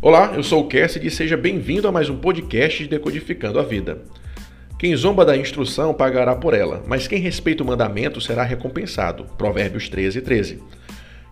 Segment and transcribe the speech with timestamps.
[0.00, 3.64] Olá, eu sou o Cassidy e seja bem-vindo a mais um podcast de Decodificando a
[3.64, 3.98] Vida.
[4.78, 9.24] Quem zomba da instrução pagará por ela, mas quem respeita o mandamento será recompensado.
[9.36, 10.62] Provérbios 13, 13.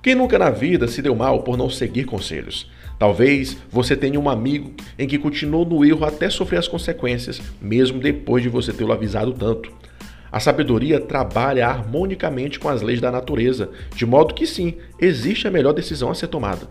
[0.02, 2.68] Quem nunca na vida se deu mal por não seguir conselhos?
[2.98, 8.00] Talvez você tenha um amigo em que continuou no erro até sofrer as consequências, mesmo
[8.00, 9.72] depois de você tê-lo avisado tanto.
[10.32, 15.52] A sabedoria trabalha harmonicamente com as leis da natureza, de modo que sim, existe a
[15.52, 16.68] melhor decisão a ser tomada.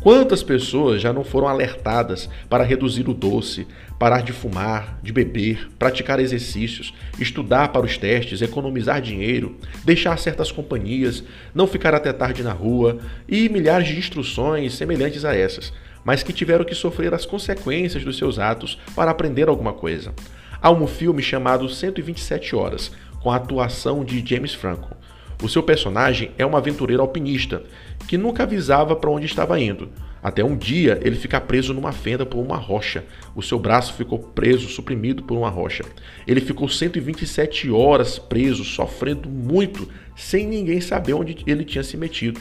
[0.00, 3.66] Quantas pessoas já não foram alertadas para reduzir o doce,
[3.98, 10.52] parar de fumar, de beber, praticar exercícios, estudar para os testes, economizar dinheiro, deixar certas
[10.52, 15.72] companhias, não ficar até tarde na rua e milhares de instruções semelhantes a essas,
[16.04, 20.12] mas que tiveram que sofrer as consequências dos seus atos para aprender alguma coisa.
[20.60, 22.92] Há um filme chamado 127 Horas,
[23.22, 24.94] com a atuação de James Franco.
[25.42, 27.62] O seu personagem é um aventureiro alpinista
[28.06, 29.88] que nunca avisava para onde estava indo.
[30.22, 33.04] Até um dia ele fica preso numa fenda por uma rocha.
[33.34, 35.84] O seu braço ficou preso, suprimido por uma rocha.
[36.26, 39.86] Ele ficou 127 horas preso, sofrendo muito,
[40.16, 42.40] sem ninguém saber onde ele tinha se metido.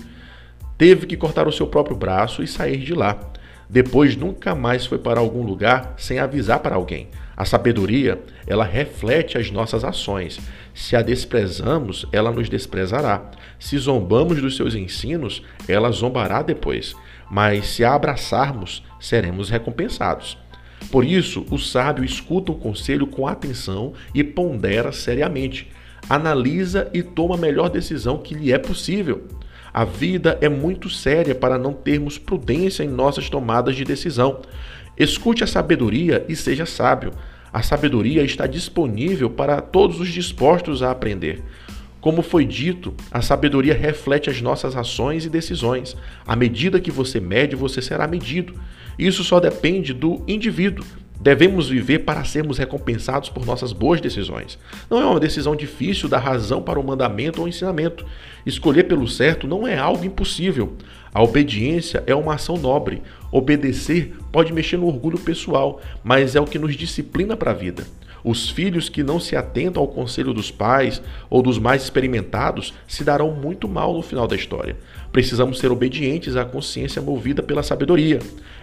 [0.77, 3.19] Teve que cortar o seu próprio braço e sair de lá.
[3.69, 7.09] Depois nunca mais foi para algum lugar sem avisar para alguém.
[7.35, 10.39] A sabedoria, ela reflete as nossas ações.
[10.73, 13.31] Se a desprezamos, ela nos desprezará.
[13.59, 16.95] Se zombamos dos seus ensinos, ela zombará depois.
[17.29, 20.37] Mas se a abraçarmos, seremos recompensados.
[20.91, 25.71] Por isso, o sábio escuta o conselho com atenção e pondera seriamente.
[26.09, 29.27] Analisa e toma a melhor decisão que lhe é possível.
[29.73, 34.41] A vida é muito séria para não termos prudência em nossas tomadas de decisão.
[34.95, 37.11] Escute a sabedoria e seja sábio.
[37.51, 41.41] A sabedoria está disponível para todos os dispostos a aprender.
[41.99, 45.97] Como foi dito, a sabedoria reflete as nossas ações e decisões.
[46.27, 48.53] À medida que você mede, você será medido.
[48.99, 50.85] Isso só depende do indivíduo.
[51.23, 54.59] Devemos viver para sermos recompensados por nossas boas decisões.
[54.89, 58.05] Não é uma decisão difícil dar razão para o mandamento ou ensinamento.
[58.45, 60.73] Escolher pelo certo não é algo impossível.
[61.13, 63.01] A obediência é uma ação nobre.
[63.31, 67.87] Obedecer pode mexer no orgulho pessoal, mas é o que nos disciplina para a vida.
[68.23, 73.03] Os filhos que não se atentam ao conselho dos pais ou dos mais experimentados se
[73.03, 74.77] darão muito mal no final da história.
[75.11, 78.19] Precisamos ser obedientes à consciência movida pela sabedoria.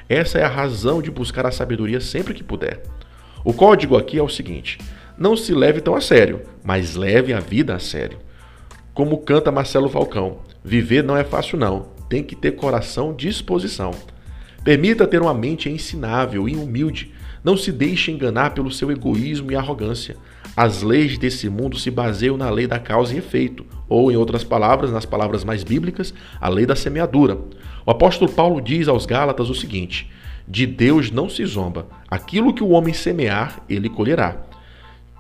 [0.08, 2.82] Essa é a razão de buscar a sabedoria sempre que puder.
[3.44, 4.78] O código aqui é o seguinte:
[5.18, 8.18] não se leve tão a sério, mas leve a vida a sério.
[8.94, 13.92] Como canta Marcelo Falcão, viver não é fácil não, tem que ter coração disposição.
[14.64, 19.56] Permita ter uma mente ensinável e humilde não se deixe enganar pelo seu egoísmo e
[19.56, 20.16] arrogância.
[20.56, 24.44] As leis desse mundo se baseiam na lei da causa e efeito, ou, em outras
[24.44, 27.38] palavras, nas palavras mais bíblicas, a lei da semeadura.
[27.86, 30.10] O apóstolo Paulo diz aos Gálatas o seguinte:
[30.46, 34.36] De Deus não se zomba, aquilo que o homem semear, ele colherá.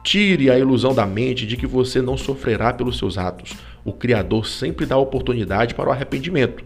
[0.02, 3.52] Tire a ilusão da mente de que você não sofrerá pelos seus atos.
[3.84, 6.64] O Criador sempre dá oportunidade para o arrependimento,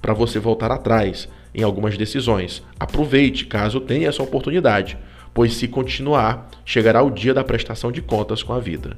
[0.00, 2.62] para você voltar atrás, em algumas decisões.
[2.78, 4.98] Aproveite caso tenha essa oportunidade,
[5.32, 8.96] pois se continuar, chegará o dia da prestação de contas com a vida.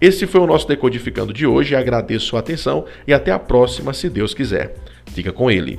[0.00, 4.08] Esse foi o nosso Decodificando de hoje, agradeço sua atenção e até a próxima, se
[4.08, 4.76] Deus quiser.
[5.12, 5.78] Fica com ele.